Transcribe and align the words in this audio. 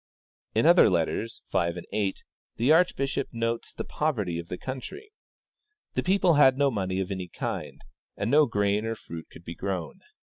"In 0.55 0.65
other 0.65 0.89
letters 0.89 1.43
(letters 1.53 1.75
5, 1.85 1.85
8) 1.91 2.23
the 2.55 2.71
archbishop 2.71 3.27
notes 3.31 3.71
the 3.71 3.83
poverty 3.83 4.39
of 4.39 4.47
the 4.47 4.57
country. 4.57 5.11
The 5.93 6.01
people 6.01 6.33
had 6.33 6.57
no 6.57 6.71
money 6.71 6.99
of 6.99 7.11
any 7.11 7.27
kind, 7.27 7.79
and 8.17 8.31
no 8.31 8.47
grain 8.47 8.83
or 8.87 8.95
fruit 8.95 9.27
could 9.31 9.45
be 9.45 9.53
grown. 9.53 9.99